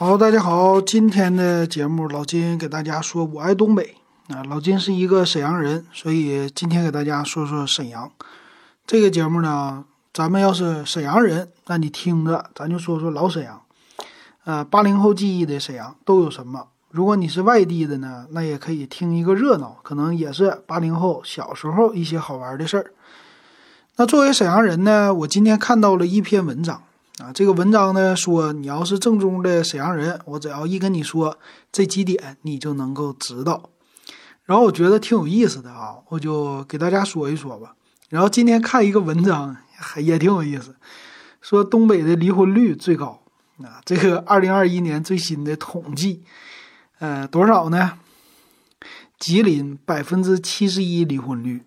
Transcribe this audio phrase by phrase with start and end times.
[0.00, 3.96] 好，大家好，今天的节目老金给大家说，我爱东北
[4.28, 4.44] 啊。
[4.48, 8.08] 老金是一个沈阳人，所以今天给大家说说沈阳。
[8.86, 9.84] 这个节目呢，
[10.14, 13.60] 咱们要是沈阳人，那你听着，咱就说说老沈阳。
[14.44, 16.68] 呃，八零后记忆的沈阳都有什么？
[16.92, 22.92] 如果你是外地的呢，那也可以听一个热闹，可能也是八零后小时候一些好玩的事儿。
[23.96, 26.84] 那作为沈阳人呢，我今天看到了一篇文章。
[27.20, 31.36] 啊，这个文章呢说，你要是正宗的沈阳人，我只要一跟你说
[31.72, 33.70] 这几点，你就能够知道。
[34.44, 37.74] 然后我觉得挺有意思的啊，我就给大家说一说吧。
[38.08, 40.76] 然后今天看一个文章，还也挺有意思，
[41.40, 43.20] 说东北的离婚率最高
[43.64, 46.22] 啊，这个二零二一年最新的统计，
[47.00, 47.98] 呃，多少呢？
[49.18, 51.64] 吉林百分之七十一离婚率，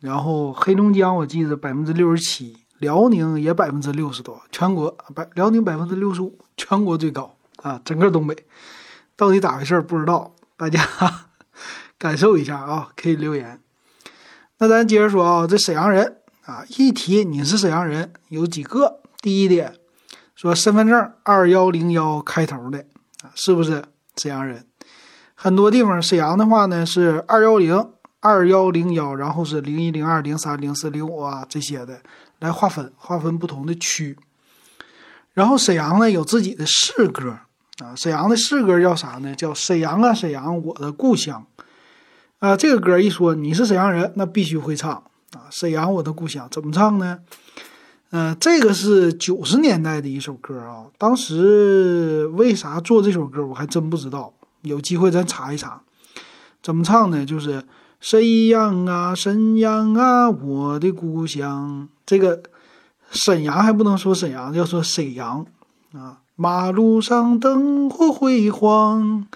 [0.00, 2.56] 然后黑龙江我记得百分之六十七。
[2.78, 7.80] 辽宁也百分之六十多，全国百辽宁百分之六十五，全国最高啊！
[7.84, 8.36] 整个东北
[9.16, 10.80] 到底咋回事不知道，大家
[11.98, 13.60] 感受一下啊，可以留言。
[14.58, 19.00] 那咱接着说啊，这沈阳人啊，一提你是沈阳人，有几个？
[19.22, 19.74] 第一点，
[20.34, 22.80] 说身份证二幺零幺开头的
[23.22, 23.84] 啊，是不是
[24.16, 24.66] 沈阳人？
[25.34, 32.00] 很多地方沈阳的话呢是二幺零二幺零幺，然后是零一零二零三零四零五啊这些的。
[32.38, 34.16] 来划分划分不同的区，
[35.32, 37.38] 然后沈阳呢有自己的市歌
[37.78, 39.34] 啊，沈阳的市歌叫啥呢？
[39.34, 41.46] 叫沈阳啊沈阳我的故乡
[42.38, 42.56] 啊。
[42.56, 44.92] 这个歌一说你是沈阳人，那必须会唱
[45.32, 45.48] 啊。
[45.50, 47.20] 沈阳我的故乡怎么唱呢？
[48.10, 50.86] 嗯，这个是九十年代的一首歌啊。
[50.98, 54.34] 当时为啥做这首歌，我还真不知道。
[54.62, 55.80] 有机会咱查一查，
[56.62, 57.24] 怎么唱呢？
[57.24, 57.64] 就是。
[58.08, 61.88] 沈阳啊，沈阳啊，我的故乡。
[62.06, 62.40] 这个
[63.10, 65.44] 沈阳还不能说沈阳，要说沈阳
[65.92, 66.20] 啊。
[66.36, 69.26] 马路上灯火辉煌，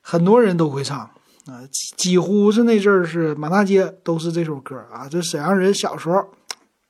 [0.00, 0.98] 很多人都会唱
[1.46, 5.08] 啊，几几乎是那阵儿是满大街都是这首歌啊。
[5.08, 6.30] 这沈阳人小时候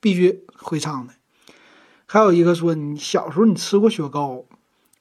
[0.01, 1.13] 必须会唱的。
[2.07, 4.47] 还有一个说，你小时候你吃过雪糕？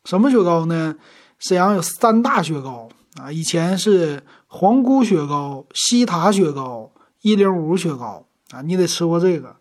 [0.03, 0.97] 什么雪糕呢？
[1.37, 4.23] 沈阳有三大雪糕啊，以前是。
[4.51, 6.91] 皇姑雪糕、西塔雪糕、
[7.21, 9.55] 一零五雪糕啊，你得吃过这个。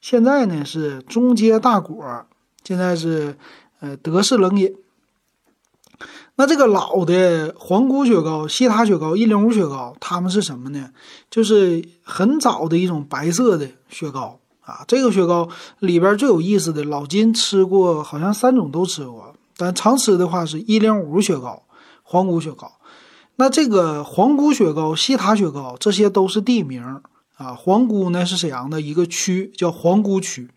[0.00, 2.24] 现在呢是中街大果，
[2.62, 3.36] 现在是
[3.80, 4.76] 呃德式冷饮。
[6.36, 10.90] 那这个老的皇姑雪糕、西塔雪糕、一零五雪糕，它们是什么呢？
[11.28, 14.84] 就是很早的一种白色的雪糕啊。
[14.86, 15.48] 这个雪糕
[15.80, 21.64] 里边最有意思的，老金吃过，好像三种都吃过，但常吃的话是一零五雪糕、
[22.04, 22.70] 皇姑雪糕。
[23.40, 26.82] 那这个皇姑雪糕、西塔雪糕，这些都是地名
[27.36, 27.54] 啊。
[27.54, 30.48] 皇姑呢是沈阳的一个区，叫皇姑区；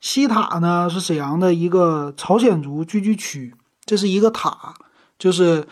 [0.00, 3.54] 西塔呢是沈阳的一个朝鲜族聚居区，
[3.84, 4.72] 这是一个塔，
[5.18, 5.68] 就是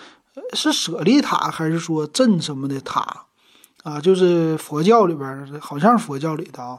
[0.52, 3.24] 是舍利塔还是说镇什么的塔
[3.82, 3.98] 啊？
[3.98, 6.78] 就是佛教里边，好像是佛教里的啊。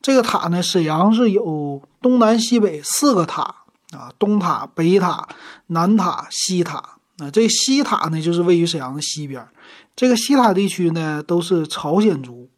[0.00, 3.42] 这个塔呢，沈阳是有东南西北四个塔
[3.90, 5.28] 啊，东塔、北塔、
[5.66, 6.99] 南塔、西塔。
[7.20, 9.46] 啊，这西塔呢，就是位于沈阳的西边。
[9.94, 12.48] 这个西塔地区呢，都是朝鲜族。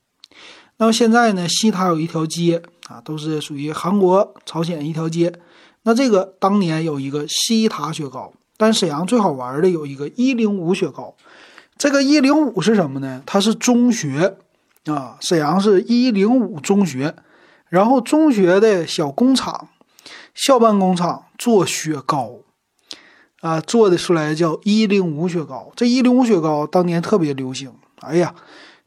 [0.76, 5.32] 那么现在呢，西塔有一条街啊，都是属于韩国、朝鲜一条街。
[5.82, 11.16] 那这个当年有一个西塔雪糕，但沈阳最好玩的有一个一零五雪糕。
[11.76, 13.20] 这个一零五是什么呢？
[13.26, 14.36] 它是中学
[14.84, 17.16] 啊，沈阳是一零五中学，
[17.68, 19.68] 然后中学的小工厂、
[20.34, 22.36] 校办工厂做雪糕。
[23.42, 25.72] 啊，做的出来叫一零五雪糕。
[25.75, 28.32] 这一零五雪糕当年特别流行，哎呀，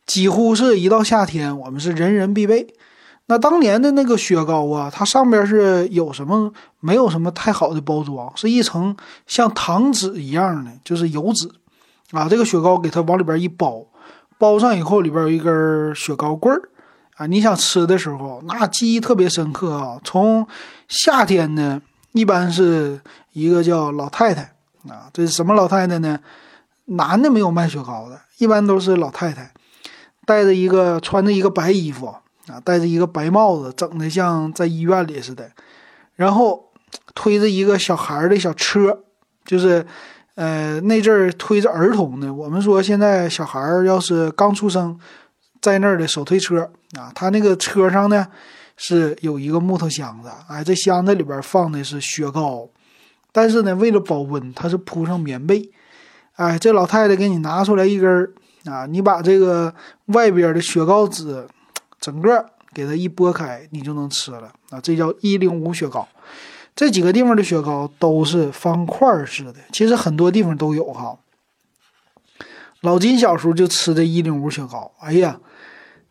[0.05, 2.65] 几乎是一到夏天，我们是人人必备。
[3.25, 6.53] 那当年的那个雪糕啊，它上边是有什么？
[6.79, 8.95] 没有什么太好的包装，是一层
[9.27, 11.49] 像糖纸一样的，就是油纸
[12.11, 12.29] 啊。
[12.29, 13.83] 这个雪糕给它往里边一包，
[14.37, 16.69] 包上以后里边有一根雪糕棍儿
[17.17, 17.25] 啊。
[17.25, 19.99] 你想吃的时候，那记忆特别深刻啊。
[20.01, 20.47] 从
[20.87, 21.81] 夏天呢。
[22.15, 23.01] 一般是
[23.33, 24.41] 一个叫老太太
[24.87, 26.17] 啊，这是什么老太太呢？
[26.85, 29.51] 男的没有卖雪糕的，一般都是老太太，
[30.25, 32.07] 戴着一个穿着一个白衣服
[32.47, 35.51] 啊，戴着一个白帽子，整的像在医院里似的，
[36.15, 36.71] 然后
[37.13, 38.97] 推着一个小孩的小车，
[39.43, 39.85] 就是
[40.35, 42.33] 呃那阵儿推着儿童的。
[42.33, 44.97] 我们说现在小孩要是刚出生，
[45.59, 48.25] 在那儿的手推车啊，他那个车上呢。
[48.77, 52.69] 是有一个木头箱子，哎，这箱子里边放的是雪糕，
[53.31, 55.69] 但是呢，为了保温，它是铺上棉被，
[56.35, 58.33] 哎，这老太太给你拿出来一根儿
[58.65, 59.73] 啊，你把这个
[60.07, 61.47] 外边的雪糕纸
[61.99, 66.07] 整个给它一剥开，你就能吃了啊，这叫一零五雪糕。
[66.75, 71.17] 这几个地方的雪糕都是方块式的，其实很多地方都有哈。
[72.81, 75.39] 老金小时候就吃的一零五雪糕，哎呀，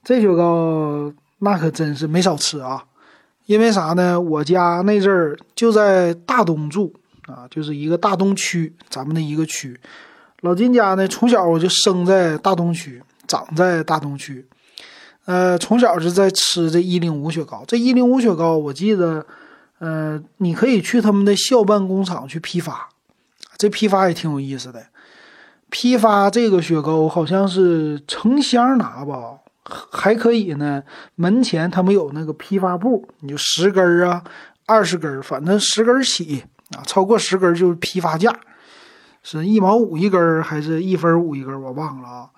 [0.02, 2.84] 这雪糕那可真是没少吃啊。
[3.46, 4.18] 因为啥呢？
[4.18, 6.94] 我家那阵儿就在大东住
[7.26, 9.78] 啊，就是一个大东区，咱们的一个区。
[10.40, 14.46] 老金家呢，从小我就生在大东区，长在大东区。
[15.26, 17.62] 呃，从小就在吃这一零五雪糕。
[17.66, 19.26] 这一零五雪糕，我记得，
[19.78, 22.88] 呃，你可以去他们的校办工厂去批发，
[23.58, 24.86] 这批发也挺有意思的。
[25.68, 29.40] 批发这个雪糕好像是成箱拿吧。
[29.64, 30.82] 还可以呢，
[31.14, 34.22] 门前他们有那个批发部，你就十根儿啊，
[34.66, 36.44] 二十根儿，反正十根儿起
[36.76, 38.30] 啊，超过十根就是批发价，
[39.22, 42.30] 是一毛五一根儿还是一分五一根儿，我忘了啊。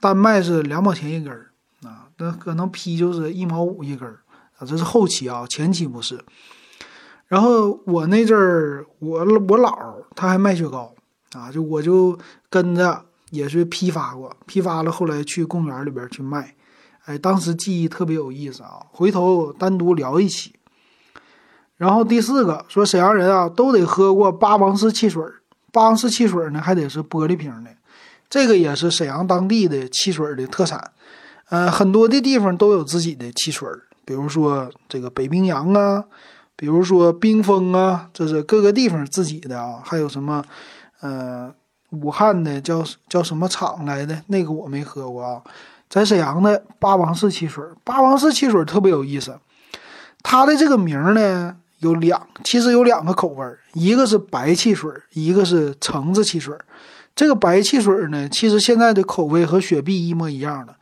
[0.00, 1.50] 单卖是两毛钱一根儿
[1.82, 4.20] 啊，那可能批就是一毛五一根儿
[4.58, 6.22] 啊，这是后期啊，前期不是。
[7.26, 10.94] 然后我那阵儿，我我姥儿他还卖雪糕
[11.32, 12.18] 啊，就我就
[12.50, 16.54] 跟着也是批发过，批发了，后来去公园里边去卖。
[17.06, 20.52] 哎，当时记忆特别有意思啊，回头单独聊一期。
[21.76, 25.22] 然后第四个说，沈阳人啊都得喝过八王寺汽水
[25.72, 27.70] 八王寺汽水呢还得是玻璃瓶的，
[28.28, 30.92] 这个也是沈阳当地的汽水的特产。
[31.48, 33.68] 呃，很多的地方都有自己的汽水
[34.04, 36.04] 比如说这个北冰洋啊，
[36.56, 39.80] 比如说冰峰啊，这是各个地方自己的啊。
[39.84, 40.44] 还有什么，
[41.00, 41.54] 呃，
[41.90, 44.22] 武汉的叫叫什么厂来的？
[44.26, 45.42] 那个我没喝过啊。
[45.88, 49.38] 在沈阳的八王寺汽水，八王寺汽水特别有意思。
[50.22, 56.56] 它的这个名呢有两，其实有两个口味一个是白汽水，一个是橙子汽水。
[57.14, 60.74] 这个白汽水呢，其实现在的口味和雪碧一模一样的，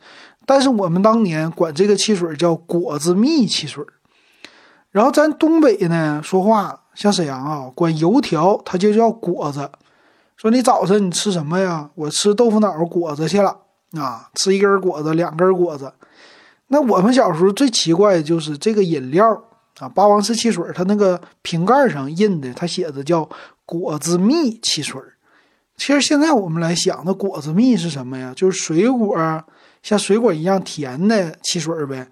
[0.45, 3.85] 但是我们当年管这个汽水叫果子蜜汽水。
[4.91, 9.69] 然后咱东北呢说话，像沈阳啊，管油条它就叫果子。
[10.35, 11.89] 说你早晨你吃什么呀？
[11.95, 13.57] 我吃豆腐脑果子去了。
[13.97, 15.93] 啊，吃一根果子，两根果子。
[16.67, 19.25] 那我们小时候最奇怪的就是这个饮料
[19.79, 23.29] 啊，八王寺汽水，它那个瓶盖上印的，它写的叫
[23.65, 25.01] 果子蜜汽水。
[25.77, 28.33] 其实现在我们来想，那果子蜜是什么呀？
[28.35, 29.15] 就是水果，
[29.83, 32.07] 像水果一样甜的汽水呗。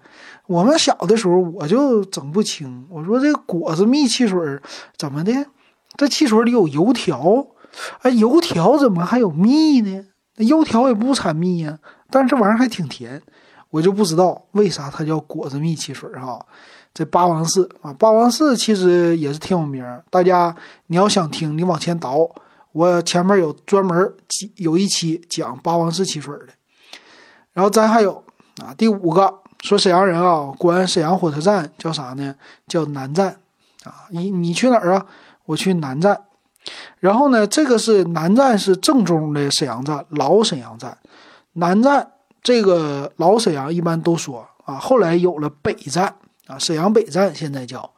[0.46, 4.38] 我们小的时候我就整不清，我说这果子蜜汽水
[4.96, 5.32] 怎么的？
[5.96, 7.46] 这汽水里有油条，
[8.02, 10.04] 哎，油条怎么还有蜜呢？
[10.36, 11.78] 那油条也不产蜜呀，
[12.10, 13.22] 但是这玩意儿还挺甜，
[13.70, 16.44] 我就不知道为啥它叫果子蜜汽水哈。
[16.92, 20.54] 这八王寺啊，八王寺其实也是挺有名大家
[20.86, 22.30] 你要想听，你往前倒，
[22.72, 24.14] 我前面有专门
[24.56, 26.48] 有一期讲八王寺汽水的。
[27.52, 28.22] 然后咱还有
[28.62, 32.34] 啊，第五个说沈阳人啊，管沈阳火车站叫啥呢？
[32.68, 33.36] 叫南站
[33.84, 34.06] 啊。
[34.10, 35.06] 你你去哪儿啊？
[35.46, 36.20] 我去南站。
[37.00, 40.96] 然后呢，这个是南站，是正宗的沈阳站，老沈阳站。
[41.54, 42.12] 南站
[42.42, 46.14] 这个老沈阳一般都说啊，后来有了北站
[46.46, 47.90] 啊，沈阳北站现在叫。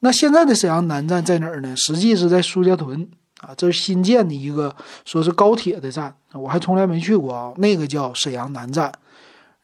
[0.00, 1.74] 那现在的沈阳南站在哪儿呢？
[1.76, 3.08] 实际是在苏家屯
[3.40, 4.74] 啊，这是新建的一个
[5.04, 7.52] 说是高铁的站，我还从来没去过啊。
[7.56, 8.92] 那个叫沈阳南站，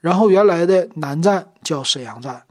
[0.00, 2.42] 然后原来的南站叫沈阳站。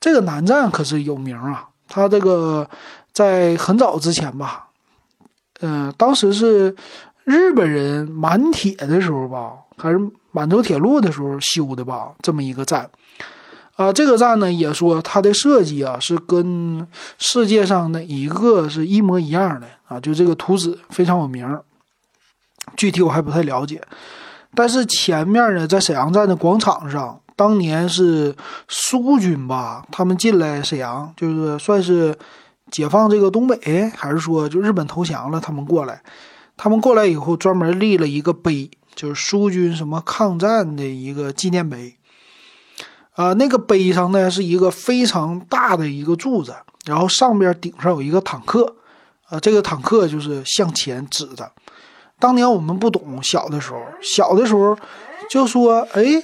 [0.00, 2.68] 这个南站可是有名啊，它这个
[3.12, 4.68] 在很早之前吧。
[5.64, 6.74] 嗯，当时是
[7.24, 9.98] 日本人满铁的时候吧，还是
[10.32, 12.12] 满洲铁路的时候修的吧？
[12.20, 12.90] 这么一个站，
[13.76, 16.84] 啊，这个站呢也说它的设计啊是跟
[17.16, 20.00] 世界上哪一个是一模一样的啊？
[20.00, 21.56] 就这个图纸非常有名，
[22.76, 23.80] 具体我还不太了解。
[24.56, 28.34] 但是前面呢，在沈阳站的广场上，当年是
[28.66, 32.12] 苏军吧，他们进来沈阳，就是算是。
[32.72, 36.02] 解放这个东北，还是说就日本投降了，他们过来，
[36.56, 41.94] 他们过来以后专门立了一个碑，就是苏军什么抗战的一个纪念碑。
[43.14, 46.54] 啊，那个碑上呢是一个非常大的一个柱子，
[46.86, 48.74] 然后上边顶上有一个坦克，
[49.28, 51.52] 啊，这个坦克就是向前指的。
[52.18, 54.74] 当年我们不懂，小的时候，小的时候
[55.28, 56.22] 就说，哎，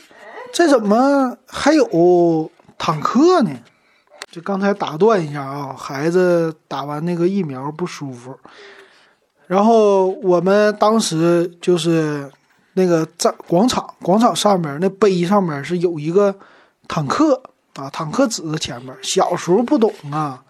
[0.50, 3.50] 这怎么还有坦克呢？
[4.30, 8.38] 就刚才打断一下啊，孩子打完那个疫苗不舒服，
[9.46, 12.30] 然后我们当时就是
[12.74, 16.34] 那个在广场，广场上面那碑上面是有一个
[16.86, 17.42] 坦克
[17.76, 18.94] 啊，坦克指着前面。
[19.02, 20.44] 小时候不懂啊，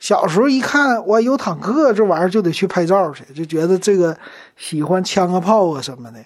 [0.00, 4.18] 小时候一看我有坦克这玩意儿就得去拍照去，就觉得这个
[4.56, 6.18] 喜欢枪啊炮啊什么的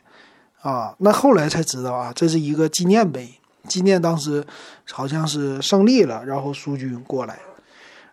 [0.62, 0.94] 啊。
[0.98, 3.38] 那后来才知道啊，这是一个纪念碑。
[3.66, 4.44] 纪念当时
[4.90, 7.38] 好像是胜利了，然后苏军过来，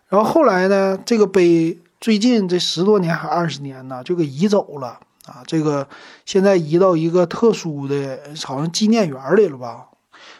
[0.08, 5.42] 然后后来呢，这个碑最近这十多年还二十年呢，就给移走了啊。
[5.46, 5.88] 这个
[6.26, 9.86] 现在移到一个特殊的，好像纪念园里了吧？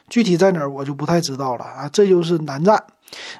[0.08, 1.88] 具体在哪儿我就不太知道了啊。
[1.90, 2.84] 这就是南站，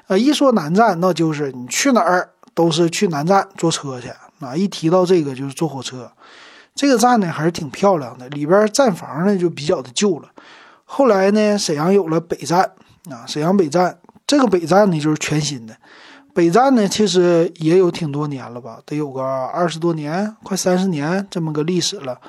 [0.07, 4.55] 呃，一说南站，那就是你去哪儿都是去南站坐车去啊。
[4.55, 6.11] 一提到这个就是坐火车。
[6.73, 10.29] 这个站呢还是挺漂亮的，里边站房呢就比较的旧了。
[10.85, 12.61] 后来呢，沈阳有了北站
[13.09, 15.75] 啊，沈阳北站这个北站呢就是全新的。
[16.33, 22.19] 北站呢其实也有挺多年了吧，得有个二十多年，快三十年这么个历史了。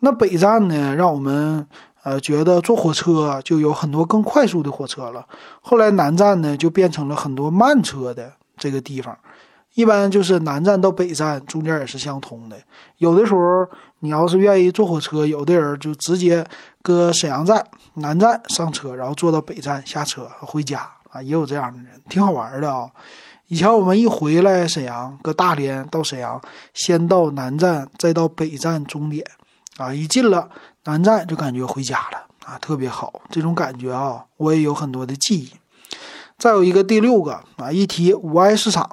[0.00, 1.66] 那北站呢，让我们
[2.02, 5.26] 呃觉得坐火车就有很多更快速的火车了。
[5.60, 9.16] 后来南站呢就变成了很多慢车的这个地方。
[9.74, 12.56] 一般就是南站到北站中间也是相通的。
[12.96, 13.68] 有的时候
[14.00, 16.46] 你要是愿意坐火车，有的人就直接
[16.82, 22.88] 搁沈阳站南站上车，然后坐到北站下车回家啊，也有这样的人，挺好玩的啊。
[23.48, 26.40] 以前我们一回来沈阳，搁大连到沈阳，
[26.74, 29.26] 先到南站，再到北站终点
[29.78, 30.48] 啊，一进了
[30.84, 35.52] 南站就感觉回家了啊，特别好，这种感觉啊，我也有很多的记忆。
[36.36, 38.88] 再有一个第六个啊，一提五爱市场。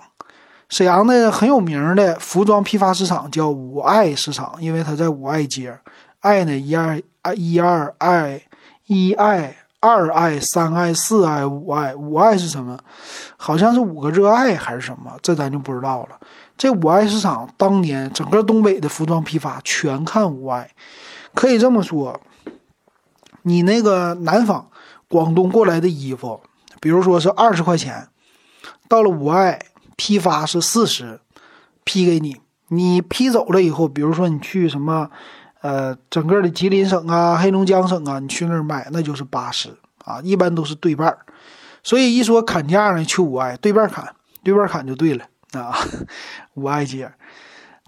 [0.69, 5.77] 沈阳的很有名的服装批发市场叫五爱市场，因为它在五爱街。
[6.21, 6.99] 爱呢，一二
[7.35, 8.41] 一二爱，
[8.87, 12.79] 一爱二爱三爱四爱五爱，五爱是什么？
[13.37, 15.11] 好像是五个热爱还是什么？
[15.21, 16.19] 这咱就不知道了。
[16.57, 20.71] 这五爱市场当年整个东北的服装批发全看五爱，
[21.35, 21.83] 可以这么？
[21.83, 22.19] 说。
[23.43, 24.67] 你那个南方
[25.07, 26.41] 广东过来的衣服，
[26.81, 28.07] 比如说是二十块钱，
[28.89, 29.59] 到了五爱。
[29.95, 31.19] 批发是四十，
[31.83, 32.37] 批给你，
[32.69, 35.09] 你批走了以后，比如说你去什么，
[35.61, 41.19] 呃，整个的吉林省啊、黑龙江省啊，你去那儿卖，那就是八十啊，一般都是对半儿。
[41.83, 45.75] 所以一说砍价呢，去五爱对半砍，对半砍就对了啊。
[46.55, 47.11] 五爱街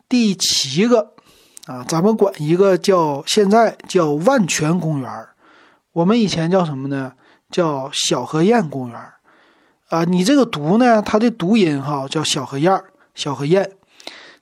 [0.07, 1.13] 第七个
[1.65, 5.27] 啊，咱们管一个叫现在叫万泉公园
[5.93, 7.13] 我们以前叫什么呢？
[7.49, 8.99] 叫小河堰公园
[9.89, 11.01] 啊，你这个读呢？
[11.01, 12.83] 它的读音哈叫小河燕
[13.15, 13.71] 小河燕，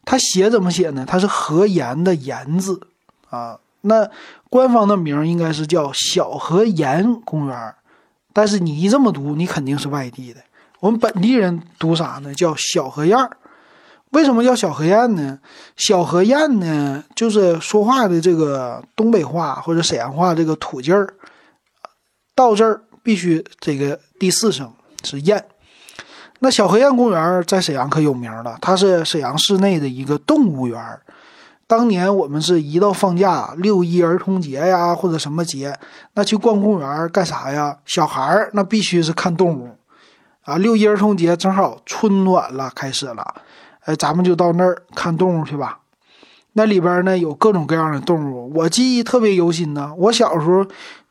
[0.03, 1.05] 它写怎么写呢？
[1.07, 2.81] 它是河沿的沿字
[3.29, 3.59] 啊。
[3.81, 4.09] 那
[4.49, 7.75] 官方的名应该是叫小河沿公园
[8.33, 10.41] 但是你一这么读，你肯定是外地的。
[10.79, 12.33] 我们本地人读啥呢？
[12.33, 13.17] 叫小河燕
[14.09, 15.39] 为什么叫小河燕呢？
[15.77, 21.13] 小河燕呢，就是说话的这个东北话或者沈阳话这个土劲儿，
[22.33, 24.73] 到这儿必须这个第四声。
[25.05, 25.45] 是燕，
[26.39, 28.57] 那小河堰公园在沈阳可有名了。
[28.59, 30.81] 它是沈阳市内的一个动物园。
[31.67, 35.75] 当年我们是一到放假，六一儿童节呀，或者什么节，
[36.13, 37.77] 那去逛公园干啥呀？
[37.85, 39.69] 小孩儿那必须是看动物
[40.43, 40.57] 啊。
[40.57, 43.35] 六一儿童节正好春暖了，开始了，
[43.85, 45.79] 哎，咱们就到那儿看动物去吧。
[46.53, 49.91] 那里边呢有各种各样的动物，我记忆特别犹新呢。
[49.97, 50.65] 我小时候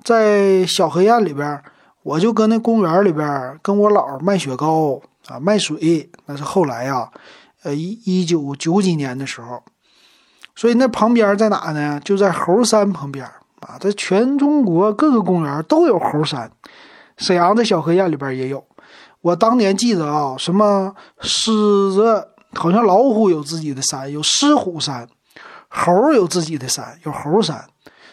[0.05, 1.63] 在小河堰里边。
[2.05, 7.11] 我就搁那公园里边跟我姥卖雪糕啊，卖水，那是后来呀，
[7.63, 9.63] 呃，一一九九几年的时候，
[10.55, 11.99] 所以那旁边在哪呢？
[12.05, 13.25] 就在猴山旁边
[13.61, 16.53] 啊，在全中国各个公园都有猴山，
[17.17, 18.63] 沈阳的小河堰里边也有。
[19.23, 21.51] 我当年记得啊，什么狮
[21.91, 25.07] 子，好像老虎有自己的山，有狮虎山；
[25.69, 27.65] 猴有自己的山，有猴山。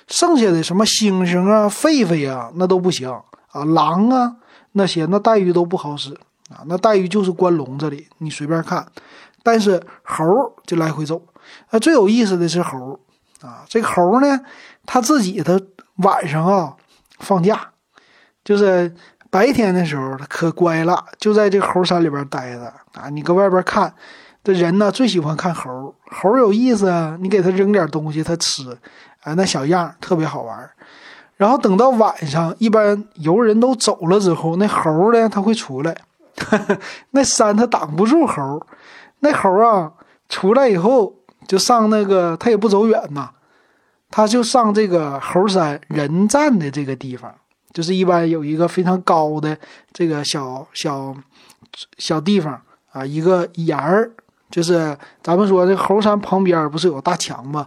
[0.08, 3.14] 剩下的什么猩猩啊、狒狒啊，那都不行。
[3.52, 4.36] 啊，狼啊，
[4.74, 6.14] 那些那待遇都不好使
[6.50, 8.86] 啊，那待遇就是关笼子里，你随便看。
[9.44, 10.24] 但是猴
[10.66, 11.22] 就来回走，
[11.70, 13.00] 啊，最有意思的是猴
[13.42, 14.40] 啊，这个猴呢，
[14.86, 15.60] 它自己它
[15.98, 16.76] 晚上啊
[17.20, 17.72] 放假，
[18.44, 18.94] 就是
[19.30, 23.10] 白天的时候它可乖了，就在这个猴山里边待着啊。
[23.10, 23.92] 你搁外边看，
[24.44, 28.78] 这人呢最喜欢看猴，猴有意思啊，你给他扔点东西他吃，
[29.24, 30.70] 啊，那小样特别好玩。
[31.42, 35.98] 然后等到晚上，一般游人都走了之后，那猴呢，它会出来。
[37.10, 38.62] 那山它挡不住猴，
[39.22, 39.92] 那猴啊
[40.30, 41.16] 出来以后
[41.48, 43.32] 就上那个，它也不走远呐，
[44.12, 47.34] 它就上这个猴山人站的这个地方，
[47.74, 49.58] 就是一般有一个非常高的
[49.92, 51.16] 这个小小
[51.98, 54.12] 小地方啊，一个檐儿，
[54.52, 57.66] 就是咱们说这猴山旁边不是有大墙吗？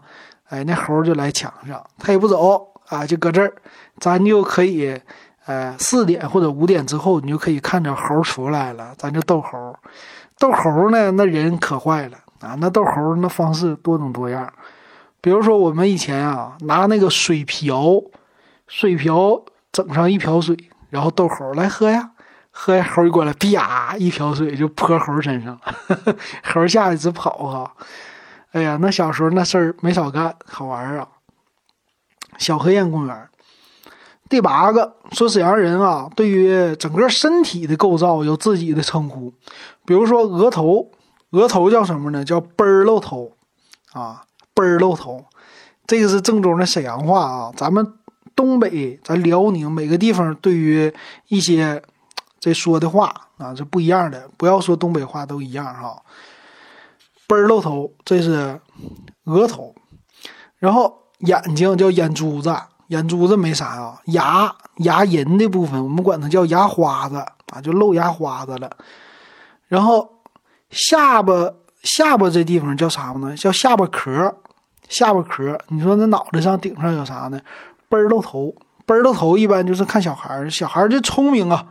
[0.49, 2.71] 哎，那猴就来墙上，它也不走。
[2.89, 3.53] 啊，就搁这儿，
[3.99, 5.01] 咱就可以，
[5.47, 9.77] 呃，四点或者五点之后，你就可以看着猴出来了，咱就逗猴。
[10.39, 12.57] 逗猴呢，那人可坏了啊！
[12.61, 14.53] 那逗猴那方式多种多样，
[15.21, 18.03] 比如说我们以前啊，拿那个水瓢，
[18.67, 20.57] 水瓢整上一瓢水，
[20.91, 22.11] 然后逗猴来喝呀，
[22.51, 26.17] 喝猴一过来，啪一瓢水就泼猴身上了，
[26.53, 27.73] 猴吓得直跑哈。
[28.53, 31.07] 哎呀，那小时候那事儿没少干，好玩啊。
[32.39, 33.29] 小河堰公园，
[34.29, 39.33] 第八个说沈阳人啊，对于整个身体的构造有自己的称呼，
[39.85, 40.91] 比如说额头，
[41.31, 42.25] 额头叫什么呢？
[42.25, 43.33] 叫奔儿露头
[43.93, 45.25] 啊，奔儿露头，
[45.87, 47.53] 这个是正宗的沈阳话啊。
[47.57, 47.95] 咱们
[48.35, 50.93] 东北、咱辽宁每个地方对于
[51.29, 51.83] 一些
[52.41, 56.03] 这说的话啊是不一样的，不要说东北话都一样哈。
[57.29, 58.61] 奔儿露头，这是
[59.25, 59.75] 额头，
[60.59, 61.04] 然后。
[61.19, 62.55] 眼睛叫眼珠子，
[62.89, 64.01] 眼珠子没啥啊。
[64.07, 67.17] 牙牙龈的部分，我们管它叫牙花子
[67.53, 68.71] 啊，就露牙花子了。
[69.69, 70.21] 然后
[70.71, 71.33] 下巴
[71.83, 73.37] 下巴这地方叫啥呢？
[73.37, 74.37] 叫下巴壳，
[74.89, 75.59] 下巴壳。
[75.69, 77.41] 你说那脑袋上顶上有啥呢？
[77.89, 78.55] 奔儿露头，
[78.85, 81.67] 奔儿露头一般就是看小孩儿，小孩儿就聪明啊。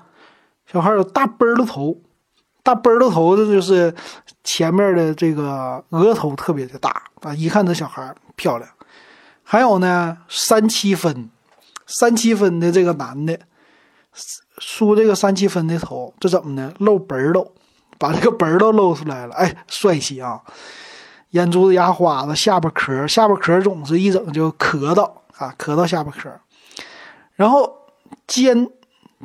[0.65, 1.97] 小孩有大奔儿露头，
[2.63, 3.93] 大奔儿露头的就是
[4.43, 8.69] 前面的这个额头特别的大啊，一看这小孩儿漂亮。
[9.53, 11.29] 还有呢，三七分，
[11.85, 13.37] 三七分的这个男的
[14.57, 16.73] 梳这个三七分的头，这怎么呢？
[16.79, 17.53] 露本儿都，
[17.99, 20.41] 把这个本儿都露出来了，哎，帅气啊！
[21.29, 26.31] 眼珠子、牙花子、下巴壳，下巴壳总是一整就磕到啊，磕到下巴壳。
[27.35, 27.71] 然后
[28.25, 28.67] 肩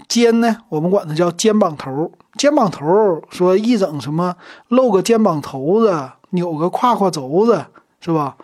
[0.08, 2.86] 肩呢，我们管它叫肩膀头，肩膀头
[3.30, 4.36] 说一整什么
[4.68, 7.64] 露个肩膀头子，扭个胯胯轴子，
[8.02, 8.36] 是吧？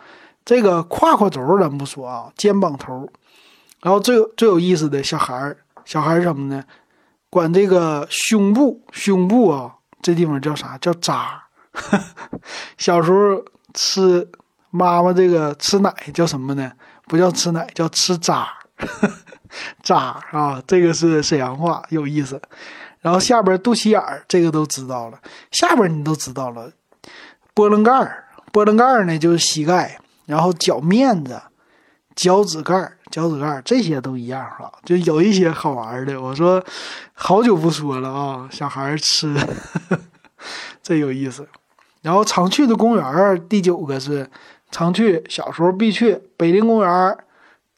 [0.45, 3.11] 这个胯胯轴咱不说啊，肩膀头，
[3.81, 6.63] 然后最最有意思的小孩儿，小孩儿什么呢？
[7.31, 10.77] 管这个胸部，胸部啊，这地方叫啥？
[10.79, 11.43] 叫渣。
[12.79, 14.31] 小时候吃
[14.71, 16.71] 妈妈这个吃奶叫什么呢？
[17.07, 18.47] 不叫吃奶，叫吃渣。
[19.83, 22.41] 渣啊，这个是沈阳话，有意思。
[23.01, 25.19] 然后下边肚脐眼儿，这个都知道了。
[25.51, 26.71] 下边你都知道了，
[27.55, 29.99] 波棱盖儿，波棱盖儿呢就是膝盖。
[30.27, 31.41] 然后脚面子、
[32.15, 36.21] 脚趾盖、脚趾盖这些都一样哈，就有一些好玩的。
[36.21, 36.65] 我说
[37.13, 39.35] 好久不说了啊，小孩吃，
[40.83, 41.47] 这有意思。
[42.03, 44.31] 然后常去的公园第九个是
[44.71, 47.19] 常去，小时候必去北陵公园、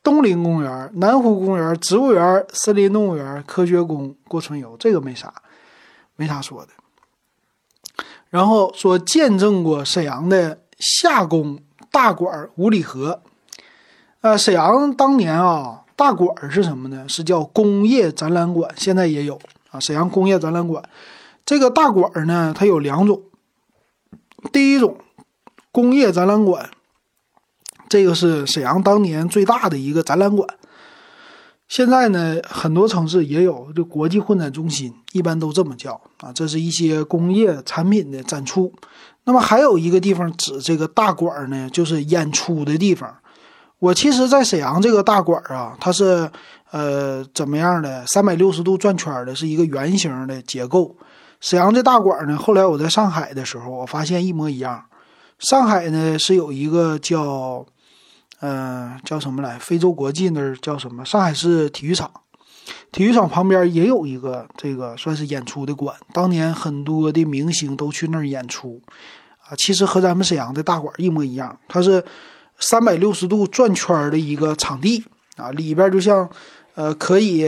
[0.03, 5.33] 东陵公园、南湖公园、植物园、森林动物园、科学宫过春游，这个没啥，
[6.17, 6.69] 没啥说的。
[8.31, 11.59] 然后说见证过沈阳的夏宫。
[11.97, 13.23] 大馆五里河，
[14.21, 17.09] 呃，沈阳当年啊，大馆是什么呢？
[17.09, 19.81] 是叫工业展览馆，现在也有啊。
[19.81, 20.85] 沈阳工业展览馆，
[21.47, 23.23] 这个大馆呢，它有两种。
[24.53, 24.99] 第一种
[25.73, 26.69] 工业展览馆，
[27.89, 30.47] 这个是沈阳当年最大的一个展览馆。
[31.67, 36.31] 现在呢，很多城市也有，就国际会展中心，一般都这么叫啊。
[36.31, 38.71] 这是一些工业产品的展出。
[39.27, 43.15] 那么还有一个地方指这个大馆呢，就是演出的地方。
[43.79, 46.31] 我其实，在沈阳这个大馆啊，它是
[46.71, 48.07] 呃怎么样的？
[48.07, 50.97] 三百六十度转圈的，是一个圆形的结构。
[51.41, 54.83] 沈阳这大馆呢，后来我在上海的时候，我发现一模一样。
[55.39, 57.67] 上海呢是有一个叫
[58.41, 59.59] 嗯叫什么来？
[59.59, 61.05] 非洲国际那儿叫什么？
[61.05, 62.11] 上海市体育场，
[62.93, 65.95] 体育场旁边也有一个这个算是演出的馆。
[66.13, 68.81] 当年很多的明星都去那儿演出。
[69.49, 72.05] 啊，其实和咱们沈阳的大馆一模一样，它是
[72.59, 75.05] 三百六十度转圈的一个场地
[75.37, 76.29] 啊，里边就像，
[76.75, 77.47] 呃，可以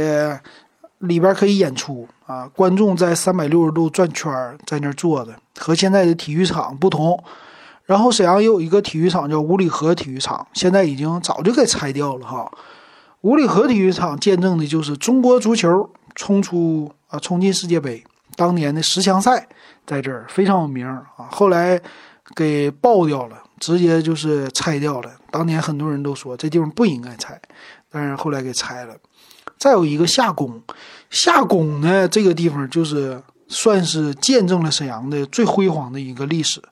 [0.98, 4.30] 里边可以演出啊，观众在三百六十度转圈
[4.64, 7.20] 在那儿坐着，和现在的体育场不同。
[7.84, 12.48] 然后沈阳也有一个体育场叫五里河体育场，现在已经早就给拆掉了哈。
[13.28, 18.02] 五里河体育场见证的就是中国足球冲出啊，冲进世界杯
[18.36, 19.46] 当年的十强赛。
[19.86, 21.78] 在这儿非常有名啊，后来
[22.34, 25.10] 给爆掉了，直接就是拆掉了。
[25.30, 27.38] 当年很多人都说这地方不应该拆，
[27.90, 28.96] 但是后来给拆了。
[29.58, 30.62] 再有一个夏宫，
[31.10, 36.62] 夏宫呢这个地方就是算是见证了沈阳的最辉煌的一个历史。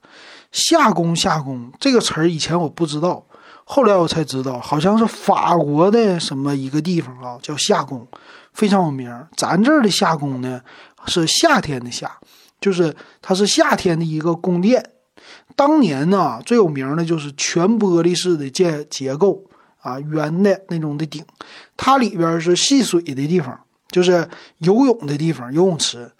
[0.51, 3.23] 夏宫，夏宫这个词儿以前我不知道，
[3.69, 8.07] 后来我才知道，好像是法国的什么一个地方啊，叫夏宫，
[8.53, 9.13] 非常有名。
[9.35, 10.61] 咱这儿的夏宫呢
[11.05, 12.17] 是夏天的夏。
[12.59, 14.83] 就是它是夏天的一个宫殿，
[15.55, 19.43] 当年呢最有名的就是全玻璃式的建结构
[19.79, 21.23] 啊，圆的那种的顶，
[21.75, 23.59] 它里边是戏水的地方，
[23.91, 24.27] 就是
[24.57, 26.11] 游泳的地方，游泳池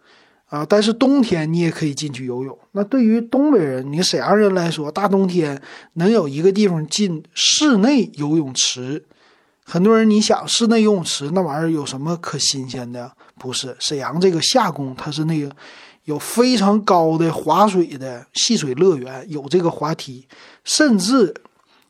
[0.48, 0.66] 啊。
[0.68, 2.58] 但是冬天你也可以进去游泳。
[2.74, 5.62] 那对于东北人，你沈阳人来说，大冬天
[5.94, 9.06] 能有一个地方进室内游泳池
[9.64, 13.12] 很多人你想室内游泳池那玩意儿有什么可新鲜的？
[13.38, 15.52] 不是，沈阳这个夏宫它是那个
[16.06, 20.26] 有非常高的滑水的戏水乐园，有这个滑梯，
[20.64, 21.34] 甚至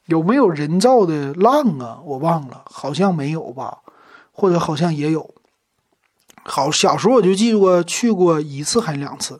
[0.07, 1.99] 有没有人造的浪啊？
[2.03, 3.77] 我忘了，好像没有吧，
[4.31, 5.35] 或者好像也有。
[6.47, 9.39] 好，小时候我就记住过去过一次还是两次，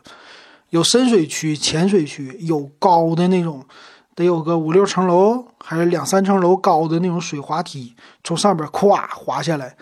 [0.70, 3.66] 有深水区、浅水区，有高的那种。
[4.14, 9.78] 得有个五六层楼，还是两三层楼高的那种水滑梯，从上边咵滑下来。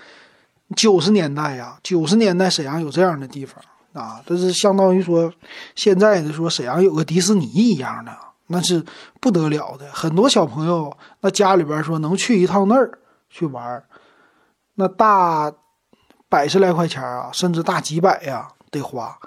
[0.75, 5.31] 九十年代呀，九十年代沈阳有这样的地方啊，这是相当于说
[5.73, 8.11] 现在的说沈阳有个迪士尼一样的，
[8.47, 8.83] 那是
[9.21, 9.89] 不得了的。
[9.93, 13.81] 很多小朋友那家里边说能去一趟那儿去玩，
[14.73, 15.49] 那大
[16.35, 19.17] 百十来块钱啊，甚至大几百呀得花，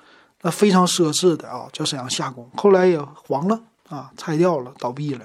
[0.42, 3.61] 那非常奢侈的啊，叫沈阳夏宫，后来也黄了。
[3.88, 5.25] 啊，拆掉了，倒闭了。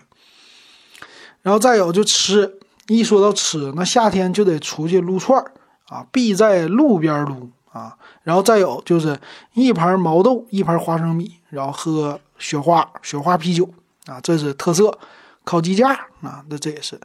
[1.42, 5.52] 然后再有就吃，一说到吃，那夏天就得出去撸串儿
[5.90, 7.98] 啊，必在路边撸啊。
[8.22, 9.20] 然后再有就是
[9.54, 13.70] 一盘毛豆，一盘花生米，然后喝雪花雪花啤酒
[14.06, 14.98] 啊，这是特色。
[15.44, 15.90] 烤鸡架
[16.22, 16.98] 啊，那这也是。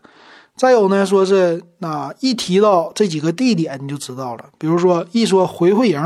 [0.59, 4.45] 再有呢，说是那一提到这几个地点，你就知道了。
[4.59, 6.03] 比如说一说回回营、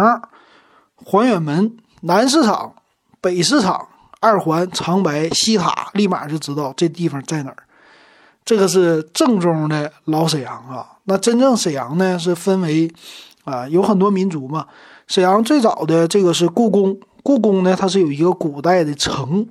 [1.05, 2.75] 环远门、南市场、
[3.21, 3.89] 北市场。
[4.25, 7.57] 二环、长白、西塔，立马就知道这地方在哪儿。
[8.45, 10.87] 这个是正宗的老沈阳啊。
[11.07, 12.89] 那真正沈阳呢，是分为
[13.43, 14.69] 啊，有很多民族嘛。
[15.09, 19.45] 沈阳最早的这个是故宫，故宫呢，它是有一个古代的城。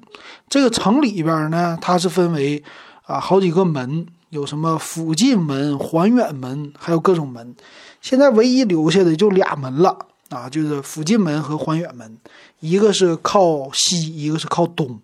[0.48, 2.64] 这个城里边呢，它是分为
[3.04, 7.56] 啊好几个门，有什么辅进门、环远门，还有各种门。
[8.02, 10.08] 现在唯一留下的就俩门了。
[10.30, 12.18] 啊，就是辅进门和环远门，
[12.62, 14.98] 一个是靠西，一个是靠东，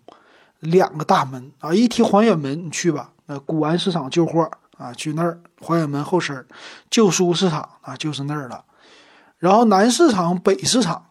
[0.61, 1.73] 两个大门啊。
[1.73, 5.37] 一提环远门，你去吧，呃，古玩市场旧货啊，去那儿。
[5.59, 6.45] 环远门后身
[6.89, 8.63] 旧书市场啊，就是那儿了。
[9.37, 11.07] 然后南市场、北市场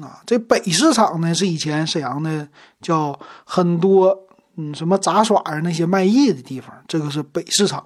[0.00, 2.48] 啊，这北市场呢是以前沈阳的
[2.80, 4.26] 叫很多
[4.60, 7.82] 嗯什么杂耍啊那些卖艺的地方，这个是北市场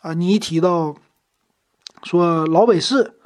[0.00, 0.12] 啊。
[0.12, 0.94] 你一提到
[2.02, 3.16] 说老北市。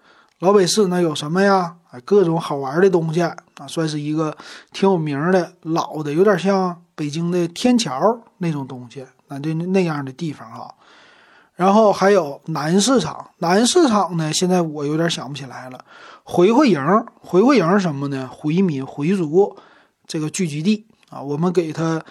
[0.40, 1.76] 老北市那有什么呀？
[1.90, 3.34] 哎，各种好玩的东西啊，
[3.66, 4.36] 算是一个
[4.72, 10.68] 挺有名的老的，有点像北京的天桥那种东西，那就那样的地方啊。
[11.54, 15.82] 然后还有南市场，南市场呢，现在我有点想不起来了。
[16.24, 16.78] 回回营，
[17.22, 18.28] 回回营什么呢？
[18.30, 19.56] 回民回族
[20.06, 22.04] 这个聚集地啊，我们给它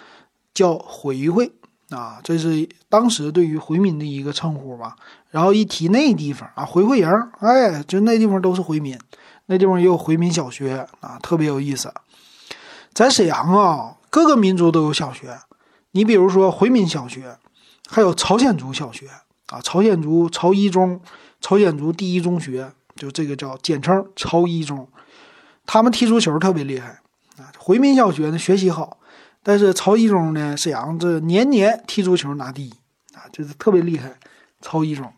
[0.54, 1.52] 叫回回。
[1.90, 4.96] 啊，这是当时对于回民的一个称呼吧。
[5.30, 7.08] 然后一提那地方啊，回回营，
[7.40, 8.98] 哎，就那地方都是回民，
[9.46, 11.92] 那地方也有回民小学啊，特别有意思。
[12.94, 15.38] 在沈阳啊，各个民族都有小学。
[15.92, 17.36] 你比如说回民小学，
[17.88, 19.06] 还有朝鲜族小学
[19.48, 21.00] 啊，朝鲜族朝一中，
[21.40, 24.88] 朝鲜族第一中学，就这个叫简称朝一中。
[25.66, 27.00] 他们踢足球特别厉害
[27.36, 27.52] 啊。
[27.58, 28.98] 回民小学呢，学习好。
[29.44, 32.70] 但是曹一中呢，沈阳这年年踢足球拿第一
[33.12, 34.18] 啊，就是特别厉害。
[34.62, 35.12] 曹一中，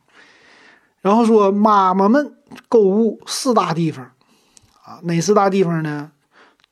[1.00, 2.34] 然后说妈妈们
[2.68, 4.04] 购物四大地方
[4.84, 6.10] 啊，哪四大地方呢？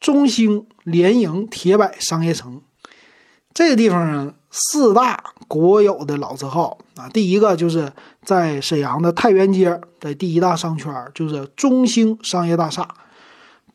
[0.00, 2.60] 中兴、联营、铁柏商业城。
[3.54, 7.92] 这个地方呢，四大国有的老字号啊，第一个就是
[8.24, 12.88] 在沈阳的太原街的第一大商圈，就是中兴商业大厦。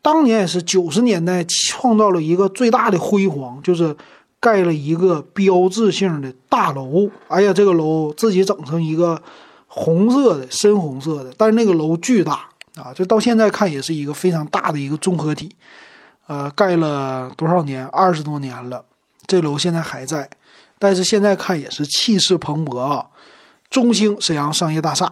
[0.02, 3.96] 当年也是九十年代创造了一个最大的辉煌，就是
[4.40, 7.10] 盖了一个标志性的大楼。
[7.28, 9.22] 哎呀，这个楼自己整成一个
[9.68, 12.94] 红色的、深红色的，但是那个楼巨大啊！
[12.96, 15.54] 就到现在看也是一个非常大的一个综合体。
[16.28, 17.86] 呃，盖了多少年？
[17.88, 18.86] 二十多年了，
[19.28, 20.30] 这楼现在还在，
[20.80, 23.08] 但是现在看也是气势蓬勃啊！
[23.70, 25.12] 中兴沈阳商业大厦，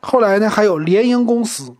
[0.00, 1.74] 后来呢还有联营公司。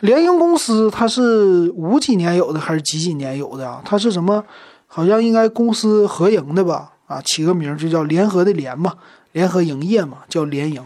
[0.00, 3.82] 联营公司它是五几年有的还是几几年有的啊？
[3.84, 4.44] 它是什么？
[4.86, 6.92] 好像应该公司合营的吧？
[7.06, 8.94] 啊，起个名就叫联合的联嘛，
[9.32, 10.82] 联合营业嘛，叫联营。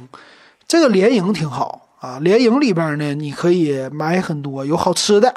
[0.66, 5.34] 这个联营挺好啊，联营里边呢，你可以买很多，有好吃的，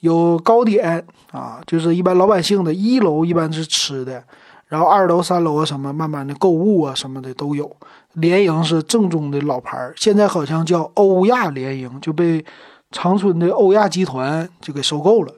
[0.00, 4.22] 有糕点啊，就是一般老百姓的一楼一般是吃的，
[4.68, 7.76] 然后二楼、三楼啊什么，慢慢的购物啊什么的都有。
[8.16, 12.44] 联营是正宗的老牌儿，现在好像叫欧亚联营，就被
[12.90, 15.34] 长春的欧亚集团就给收购了。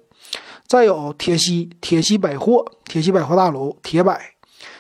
[0.67, 4.21] 再有铁西，铁西百货，铁西百货大楼，铁百。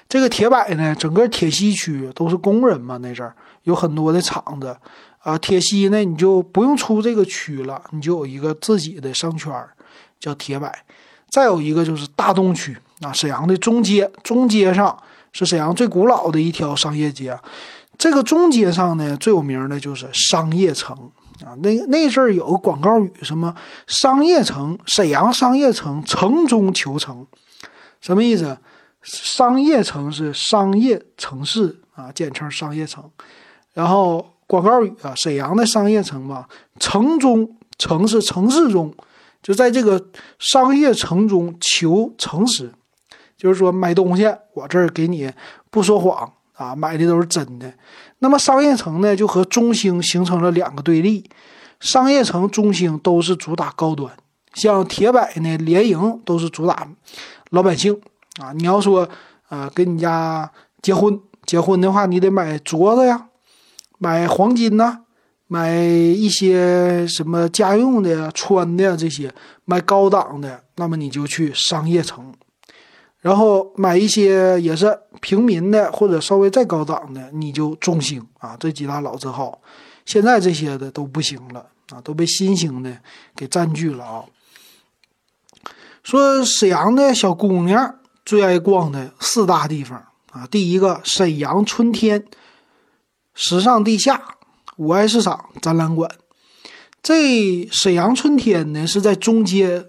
[0.09, 3.35] 这个铁百呢，整个铁西区都是工人嘛，那阵儿
[3.65, 4.77] 有很多的厂子
[5.19, 5.37] 啊。
[5.37, 9.53] 铁西呢，你就不用出这个区了，你就有一个自己的商圈，
[10.21, 10.85] 叫铁百。
[11.29, 14.97] 再有一个就是大东区啊，沈阳的中街，中街上
[15.33, 17.39] 是沈阳最古老的一条商业街。
[17.99, 20.97] 这个中街上呢，最有名的就是商业城
[21.45, 21.53] 啊。
[21.61, 23.53] 那那阵儿有个广告语，什么
[23.89, 27.27] “商业城，沈阳商业城，城中求成”，
[28.01, 28.57] 什么意思？
[29.03, 33.03] 商业城是商业城市啊，简称商业城。
[33.73, 36.47] 然后广告语啊，沈阳的商业城嘛，
[36.79, 38.95] 城中城是城市中，
[39.43, 40.09] 就在这个
[40.39, 42.73] 商业城中求诚实，
[43.37, 45.33] 就是说买东西我这儿给你
[45.71, 47.73] 不说谎啊，买的都是真的。
[48.19, 51.25] 那么商业城呢，就和中兴形成了两个对立。
[51.81, 54.13] 商业城、中兴都是主打高端，
[54.55, 56.89] 像铁百呢、联营都是主打
[57.51, 57.99] 老百姓
[58.41, 58.53] 啊。
[58.53, 59.09] 你要说
[59.49, 60.51] 呃跟你家
[60.83, 63.29] 结婚结婚的话，你得买镯子呀。
[64.01, 64.99] 买黄金呐，
[65.47, 69.33] 买一些什么家用的、穿的这些，
[69.65, 72.33] 买高档的，那么你就去商业城；
[73.29, 79.61] 然后买一些也是平民的或者稍微再高档的，你就中兴啊，这几大老字号。
[80.07, 82.99] 现在这些的都不行了啊，都被新兴的
[83.37, 84.25] 给占据了啊。
[86.03, 92.25] 说沈阳的小姑娘最爱逛的四大地方啊，第一个沈阳春天。
[93.35, 94.21] 时尚地下、
[94.79, 96.11] 五爱市场、展览馆，
[97.03, 99.85] 这沈阳春天呢是在中街，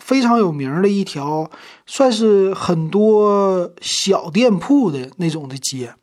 [0.00, 1.48] 非常有名的一条，
[1.86, 5.94] 算是很多小店铺的那种的街，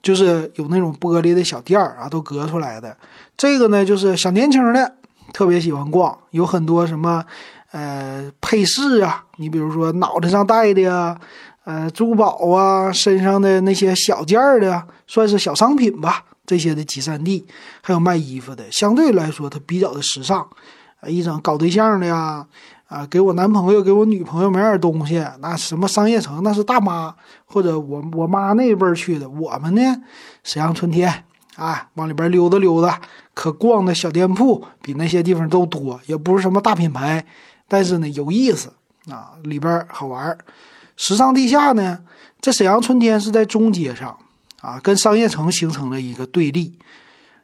[0.00, 2.96] 就是有那种玻璃的小店儿啊，都隔出来的。
[3.36, 4.94] 这个呢，就是小年轻的
[5.32, 7.24] 特别喜欢逛，有很多什么
[7.72, 11.18] 呃配饰啊，你比如说脑袋上戴的呀。
[11.66, 16.22] 呃，珠宝啊，身上的那些小件儿的，算是小商品吧。
[16.44, 17.46] 这些的集散地，
[17.80, 20.46] 还有卖衣服的，相对来说它比较的时尚。
[21.00, 22.46] 啊，一整搞对象的呀，
[22.86, 27.14] 啊，给我男朋友、给我女朋友买点东西，那什么商业城，那是大妈
[27.46, 29.28] 或者我我妈那辈儿去的。
[29.28, 30.02] 我们呢，
[30.42, 31.24] 沈阳春天
[31.56, 33.00] 啊，往里边溜达溜达，
[33.32, 37.24] 可逛的小店铺比那些地方都多，也不是什么大品牌，
[37.66, 38.72] 但是呢有意思
[39.10, 40.36] 啊，里边好玩。
[40.96, 42.00] 时尚地下呢，
[42.40, 44.16] 在沈阳春天是在中街上，
[44.60, 46.78] 啊，跟商业城形成了一个对立。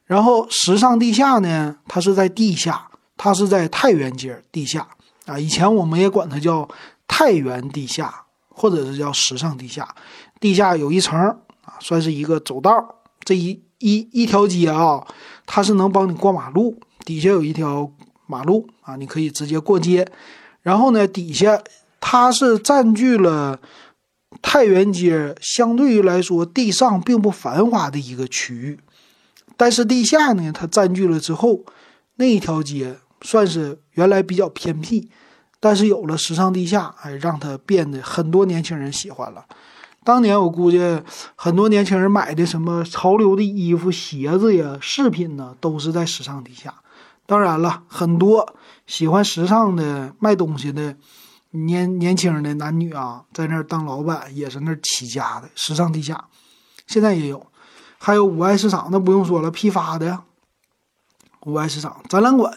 [0.05, 4.87] 然后时尚地下呢，它是在地下，它是在太原街地下
[5.27, 5.39] 啊。
[5.39, 6.69] 以前我们也管它叫
[7.07, 9.95] 太原地下，或者是叫时尚地下。
[10.39, 11.19] 地下有一层
[11.65, 15.07] 啊，算是一个走道，这一一一条街啊，
[15.47, 17.91] 它是能帮你过马路，底下有一条
[18.27, 20.07] 马路啊，你可以直接过街。
[20.63, 21.63] 然后呢，底下。
[22.03, 23.61] 它是占据了
[24.41, 28.81] 太原街相对于来说地上并不繁华的一个区域，
[29.55, 31.61] 但是地下呢，它占据了之后，
[32.17, 35.11] 那一条街算是原来比较偏僻，
[35.59, 39.45] 但是有了时尚地下，哎，让它变得很多年轻人喜欢了。
[40.05, 41.03] 当年我估计
[41.37, 46.75] 很多年轻人买的什么潮流的衣服、鞋子呀、饰品呢，都是在时尚地下。
[47.27, 48.55] 当然了，很多
[48.87, 50.97] 喜欢时尚的卖东西的。
[51.53, 56.27] 年年轻的男女啊，在那儿当老板也是那儿起家的，时尚地下，
[56.87, 57.45] 现在也有，
[57.99, 60.21] 还有五爱市场，那不用说了，批发的。
[61.47, 62.57] 五爱市场展览馆，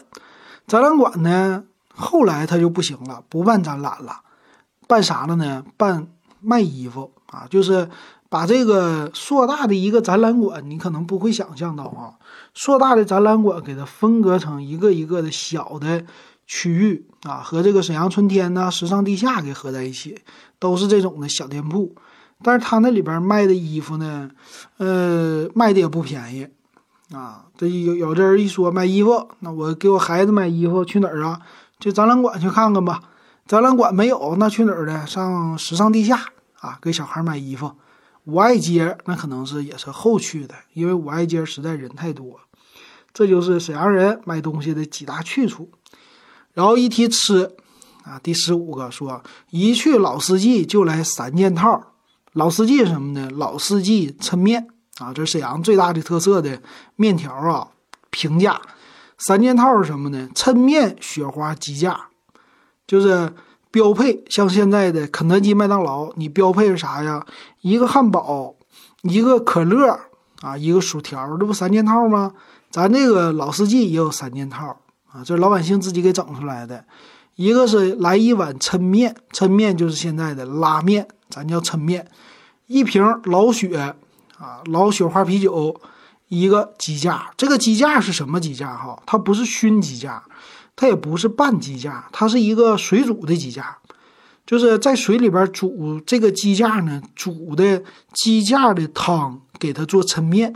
[0.66, 4.20] 展览馆呢，后来它就不行了，不办展览了，
[4.86, 5.64] 办啥了呢？
[5.76, 6.06] 办
[6.40, 7.88] 卖衣服啊，就是
[8.28, 12.14] 把这个硕大的一个展览馆，你可能不会想象到啊，
[12.54, 16.04] 硕大的展览馆给它分割成一个一个的小的。
[16.46, 20.20] 区域啊，和这个沈阳春天呐、时尚地下给合在一起，
[20.58, 21.94] 都是这种的小店铺。
[22.42, 24.28] 但是他那里边卖的衣服呢，
[24.76, 26.46] 呃，卖的也不便宜
[27.14, 27.44] 啊。
[27.56, 31.40] 这有有的人一说买衣服，那我给我孩子买衣服去哪儿啊？
[31.80, 33.02] 去展览馆去看看吧。
[33.46, 35.06] 展览馆没有，那去哪儿呢？
[35.06, 36.18] 上时尚地下
[36.60, 37.70] 啊，给小孩买衣服。
[38.24, 42.40] 五爱街那可能是也是后去的，因为五爱街实在人太多。
[43.12, 45.70] 这就是沈阳人买东西的几大去处。
[46.54, 47.54] 然后一提吃，
[48.02, 51.92] 啊，第十五个说一去老四季就来三件套。
[52.32, 53.28] 老四季是什么呢？
[53.30, 56.60] 老四季抻面啊，这是沈阳最大的特色的
[56.96, 57.68] 面条啊。
[58.10, 58.60] 平价
[59.18, 60.28] 三件套是什么呢？
[60.34, 62.08] 抻面、雪花、鸡架，
[62.86, 63.32] 就是
[63.70, 64.22] 标配。
[64.28, 67.26] 像现在的肯德基、麦当劳，你标配是啥呀？
[67.60, 68.54] 一个汉堡，
[69.02, 69.98] 一个可乐
[70.42, 72.32] 啊，一个薯条，这不三件套吗？
[72.70, 74.80] 咱这个老四季也有三件套。
[75.10, 76.84] 啊，这老百姓自己给整出来的，
[77.36, 82.08] 一个是来一碗抻面，抻面就是现在的拉面，咱叫抻面，
[82.66, 83.94] 一瓶老雪
[84.38, 85.80] 啊，老雪花啤酒，
[86.28, 89.02] 一个鸡架，这个鸡架是什么鸡架哈？
[89.06, 90.22] 它不是熏鸡架，
[90.74, 93.78] 它也不是拌鸡架，它是一个水煮的鸡架。
[94.46, 100.54] 就是在水里边煮这个鸡架呢，煮的鸡架的汤，给它做抻面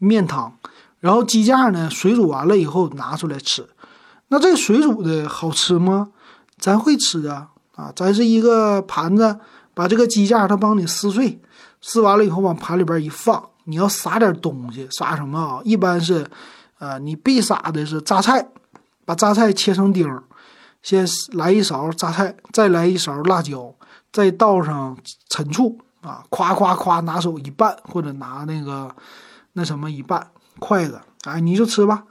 [0.00, 0.56] 面汤，
[0.98, 3.68] 然后鸡架呢水煮完了以后拿出来吃。
[4.28, 6.08] 那这水煮的好吃吗？
[6.58, 7.92] 咱会吃啊啊！
[7.94, 9.38] 咱是一个盘子，
[9.74, 11.40] 把这个鸡架它帮你撕碎，
[11.80, 13.48] 撕完了以后往盘里边一放。
[13.64, 15.60] 你要撒点东西，撒什么啊？
[15.64, 16.26] 一般是，
[16.78, 18.48] 呃，你必撒的是榨菜，
[19.04, 20.24] 把榨菜切成丁儿。
[20.82, 23.72] 先来一勺榨菜，再来一勺辣椒，
[24.10, 24.96] 再倒上
[25.28, 28.90] 陈醋啊，夸夸夸，拿手一拌，或者拿那个
[29.52, 32.04] 那什么一拌筷子，哎，你就吃吧。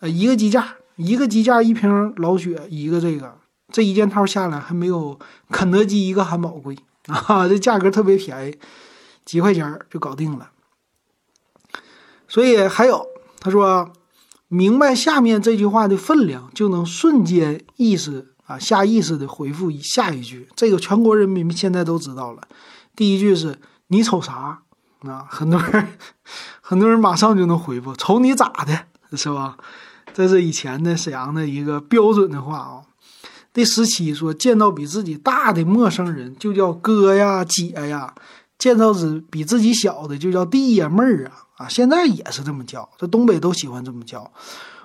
[0.00, 3.36] 呃，一个鸡架，一个鸡架一瓶老雪，一个这个，
[3.70, 5.18] 这一件套下来还没有
[5.50, 8.58] 肯德基一个汉堡贵 啊，这价格特别便宜，
[9.28, 10.50] 几块钱就搞定了。
[12.26, 13.06] 所以还有，
[13.38, 13.92] 他说。
[14.50, 20.48] 明白下面这句话的分量，就能瞬间意识啊，下意识的回复下一句。
[20.56, 22.48] 这个全国人民现在都知道了。
[22.96, 24.62] 第一句是你瞅啥
[25.00, 25.26] 啊？
[25.28, 25.88] 很多人
[26.62, 28.86] 很多人马上就能回复，瞅你咋的，
[29.18, 29.58] 是吧？
[30.14, 32.80] 这是以前的沈阳的一个标准的话啊。
[33.52, 38.14] 第十七说，见到比自己大的陌生人就叫哥呀、姐呀；
[38.58, 41.44] 见到是比自己小的就叫弟呀、妹儿啊。
[41.58, 44.30] 啊，现在也是这么叫，这东北都喜欢这么叫。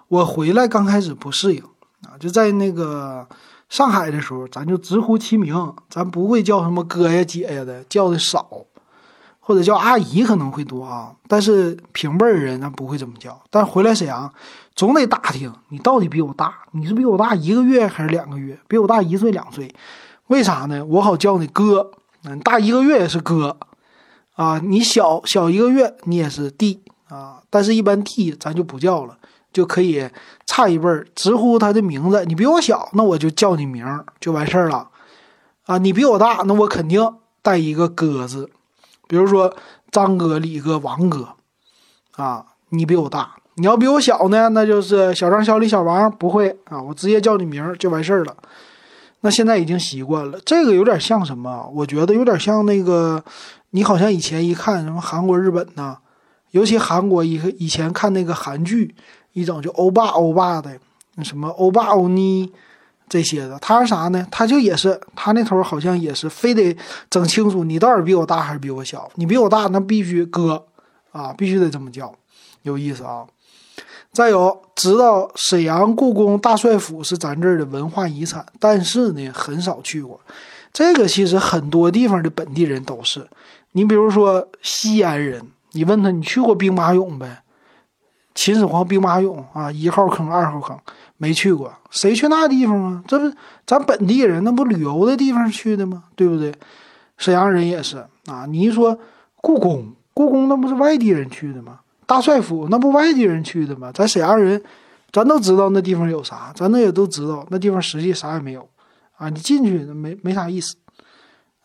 [0.07, 1.61] 我回来刚开始不适应
[2.01, 3.27] 啊，就在那个
[3.69, 8.47] 上海的时候，咱就直呼其名，咱不会叫什么哥呀、姐呀的，叫的少，
[9.39, 11.13] 或者叫阿姨可能会多啊。
[11.27, 13.39] 但是平辈儿人咱不会这么叫。
[13.51, 14.33] 但回来沈阳，
[14.75, 18.57] 总得打听你到底比我大，你是比我大一个月还是两个月？
[18.67, 19.71] 比我大一岁两岁？
[20.25, 20.83] 为啥呢？
[20.85, 21.91] 我好叫你哥，
[22.25, 23.57] 嗯，大一个月也是哥。
[24.35, 29.15] 啊，你小小一个月，你也是弟啊，但是一般弟咱就不叫了，
[29.51, 30.09] 就可以
[30.47, 32.25] 差一辈儿直呼他的名字。
[32.25, 34.89] 你比我小，那我就叫你名儿就完事儿了。
[35.65, 38.49] 啊，你比我大，那我肯定带一个哥字，
[39.07, 39.55] 比如说
[39.91, 41.29] 张哥、李哥、王哥。
[42.15, 48.35] 啊，你比我大，你要比我小呢，那就是小张、小李、小王，不会啊，我直接叫你名儿就完事儿了。
[49.23, 51.67] 那现在已经习惯了，这个有点像什么？
[51.73, 53.23] 我觉得有点像那个。
[53.75, 55.97] 你好像以前一看什么韩国、日本呐，
[56.51, 58.93] 尤其韩国一个以前看那个韩剧，
[59.31, 60.77] 一整就欧巴欧巴的，
[61.15, 62.53] 那什么欧巴欧尼
[63.09, 64.27] 这些的，他是啥呢？
[64.29, 66.77] 他就也是他那头好像也是非得
[67.09, 69.09] 整清楚你到底比我大还是比我小。
[69.15, 70.67] 你比我大，那必须哥
[71.11, 72.13] 啊，必须得这么叫，
[72.61, 73.25] 有意思啊。
[74.13, 80.21] 再有，知道沈阳故宫大帅府是咱这儿的文化遗产，但是呢，很少去过。
[80.71, 83.27] 这个其实很多地方的本地人都是。
[83.71, 87.41] 你比如说西安人，你问他你去过兵马俑呗？
[88.35, 90.77] 秦始皇兵马俑啊，一号坑、二号坑，
[91.17, 93.03] 没去过，谁去那地方啊？
[93.07, 96.03] 这不咱本地人，那不旅游的地方去的吗？
[96.15, 96.53] 对不对？
[97.17, 98.45] 沈阳人也是啊。
[98.47, 98.99] 你一说
[99.41, 101.79] 故宫，故宫那不是外地人去的吗？
[102.13, 103.91] 大帅府那不外地人去的吗？
[103.91, 104.61] 咱沈阳人，
[105.11, 108.69] 咱都知道那地方有啥，咱那也都知道那地方实际啥也没有
[109.17, 109.29] 啊。
[109.29, 110.75] 你进去没没啥意思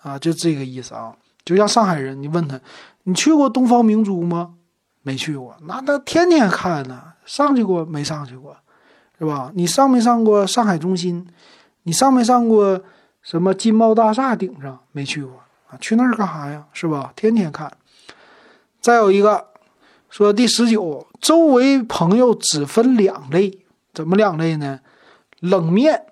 [0.01, 1.15] 啊，就这个意思啊。
[1.45, 2.59] 就像上海人，你问他，
[3.03, 4.55] 你去过东方明珠吗？
[5.03, 7.03] 没去过，那他天天看呢。
[7.27, 8.57] 上去过没上去过，
[9.19, 9.53] 是吧？
[9.55, 11.29] 你上没上过上海中心？
[11.83, 12.81] 你上没上过
[13.21, 14.81] 什么金茂大厦顶上？
[14.93, 15.35] 没去过
[15.69, 15.77] 啊？
[15.79, 16.65] 去那儿干啥呀？
[16.73, 17.13] 是吧？
[17.15, 17.71] 天天看。
[18.81, 19.48] 再有一个
[20.11, 23.59] 说第十九，周围朋友只分两类，
[23.92, 24.81] 怎么两类呢？
[25.40, 26.07] 冷面，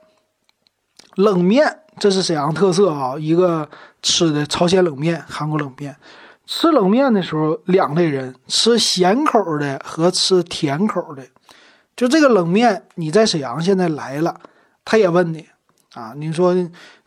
[1.14, 1.80] 冷面。
[1.98, 3.66] 这是沈阳特色啊，一个
[4.02, 5.96] 吃的朝鲜冷面、韩国冷面。
[6.44, 11.26] 吃冷面的时候，两类人：吃咸口的和吃甜口的。
[11.96, 14.38] 就这个冷面，你在沈阳现在来了，
[14.84, 15.46] 他也问你
[15.94, 16.54] 啊，你说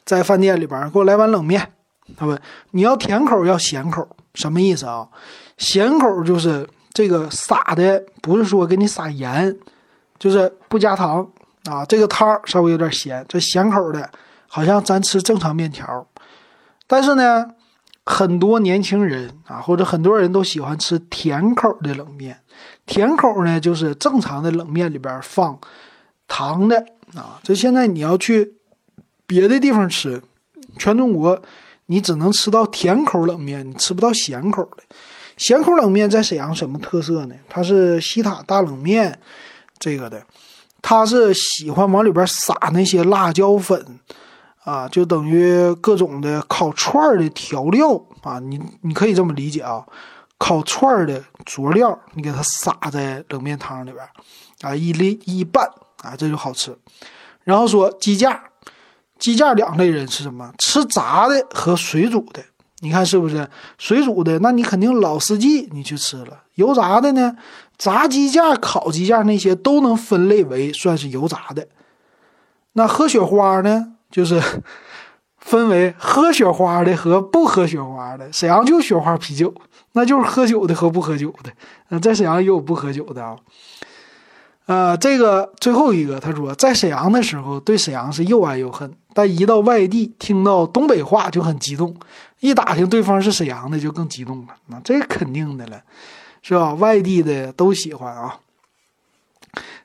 [0.03, 1.71] 在饭店里边给我来碗冷面，
[2.17, 5.07] 他问你要甜口要咸口，什么意思啊？
[5.59, 9.57] 咸口就是这个撒的不是说给你撒盐，
[10.17, 11.27] 就是不加糖
[11.65, 13.25] 啊，这个汤稍微有点咸。
[13.27, 14.09] 这咸口的。
[14.51, 16.07] 好像咱吃正常面条，
[16.87, 17.45] 但是呢，
[18.03, 22.35] 很多年轻人啊，或者很多人都喜欢吃甜口的冷面。
[22.87, 25.55] 甜口呢，就是正常的冷面里边放
[26.27, 27.39] 糖的啊。
[27.43, 28.55] 这现在你要去
[29.27, 30.19] 别的地方吃，
[30.79, 31.39] 全中国
[31.85, 34.83] 你只能吃到甜口冷面，你吃不到咸口的。
[35.39, 37.35] 咸口冷面在沈阳什么特色呢？
[37.49, 39.19] 它是西塔大冷面
[39.79, 40.21] 这个的，
[40.81, 43.99] 它是喜欢往里边撒那些辣椒粉。
[44.65, 49.83] 啊，就等于各种的烤串的调料啊，你你可以这么理解啊，
[50.37, 54.05] 烤串的佐料，你给它撒在冷面汤里边，
[54.61, 55.65] 啊，一淋一拌
[56.03, 56.77] 啊，这就好吃。
[57.45, 58.43] 然后说鸡架，
[59.17, 60.53] 鸡架两类人是什么？
[60.59, 62.43] 吃炸的和水煮的。
[62.81, 63.47] 你看是不是？
[63.77, 66.43] 水煮的，那你肯定老司机，你去吃了。
[66.55, 67.35] 油炸的呢？
[67.77, 71.67] 炸鸡架、烤鸡架那些都能分类为算是油炸的。
[72.73, 73.93] 那喝雪花呢？
[74.09, 74.41] 就是
[75.37, 78.31] 分为喝雪花的和不喝雪花的。
[78.31, 79.53] 沈阳就雪花啤酒，
[79.93, 81.51] 那就是喝酒的和不喝酒的。
[81.89, 83.35] 那在沈阳也有不喝酒的啊。
[84.69, 91.95] 呃，这个最后一个，他说在沈阳的时候对沈阳是又爱又恨，但一到外地听到东北话就很激动，
[92.39, 94.49] 一打听对方是沈阳的就更激动了。
[94.67, 95.81] 那这肯定的了，
[96.43, 96.75] 是吧？
[96.75, 98.37] 外地的都喜欢啊。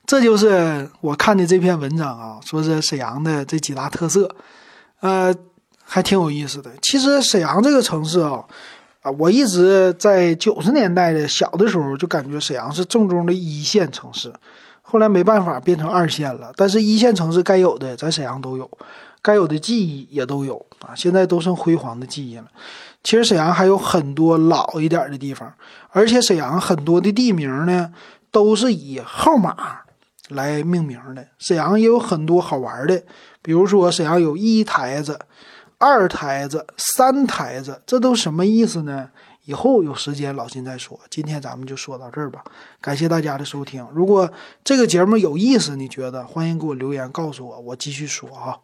[0.04, 4.36] 这就是我看的这篇文章啊，说是沈阳的这几大特色，
[5.00, 5.34] 呃，
[5.82, 6.70] 还挺有意思的。
[6.82, 8.44] 其实沈阳这个城市啊，
[9.00, 14.30] 啊，我一直在九十年代的小的时候就感觉沈阳是正宗的一线城市。
[14.94, 18.70] 后来没办法变成二线了，但是一线城市该有的在沈阳都有，
[19.20, 20.54] 该有的记忆也都有
[20.86, 22.44] 啊，现在都剩辉煌的记忆了。
[23.02, 25.52] 其实沈阳还有很多老一点的地方，
[25.90, 27.92] 而且沈阳很多的地名呢
[28.30, 29.56] 都是以号码
[30.28, 31.26] 来命名的。
[31.38, 33.02] 沈阳也有很多好玩的，
[33.42, 35.18] 比如说沈阳有一台子、
[35.78, 39.10] 二台子、三台子，这都什么意思呢？
[39.44, 42.44] 以后有时间老金再说，今天咱们就说到这儿吧。
[42.80, 44.30] 感谢大家的收听，如果
[44.62, 48.58] 这个节目有意思，你觉得欢迎给我留言告诉我，我继续说啊。